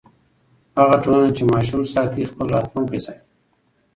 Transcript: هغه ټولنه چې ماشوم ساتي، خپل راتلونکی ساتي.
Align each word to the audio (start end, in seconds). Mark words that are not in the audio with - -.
هغه 0.79 0.95
ټولنه 1.03 1.29
چې 1.37 1.43
ماشوم 1.53 1.81
ساتي، 1.93 2.29
خپل 2.31 2.47
راتلونکی 2.55 2.99
ساتي. 3.05 3.23